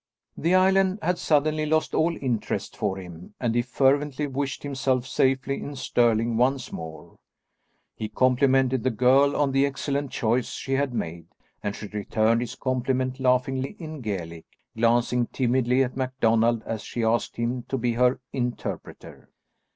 The 0.35 0.55
island 0.55 0.97
had 1.03 1.19
suddenly 1.19 1.67
lost 1.67 1.93
all 1.93 2.17
interest 2.19 2.75
for 2.75 2.97
him 2.97 3.35
and 3.39 3.53
he 3.53 3.61
fervently 3.61 4.25
wished 4.25 4.63
himself 4.63 5.05
safely 5.05 5.61
in 5.61 5.75
Stirling 5.75 6.37
once 6.37 6.71
more. 6.71 7.17
He 7.95 8.09
complimented 8.09 8.83
the 8.83 8.89
girl 8.89 9.35
on 9.35 9.51
the 9.51 9.63
excellent 9.63 10.09
choice 10.09 10.53
she 10.53 10.73
had 10.73 10.91
made, 10.91 11.27
and 11.61 11.75
she 11.75 11.85
returned 11.85 12.41
his 12.41 12.55
compliment 12.55 13.19
laughingly 13.19 13.75
in 13.77 14.01
Gaelic, 14.01 14.47
glancing 14.75 15.27
timidly 15.27 15.83
at 15.83 15.95
MacDonald 15.95 16.63
as 16.65 16.81
she 16.81 17.03
asked 17.03 17.35
him 17.35 17.61
to 17.69 17.77
be 17.77 17.93
her 17.93 18.19
interpreter. 18.33 19.29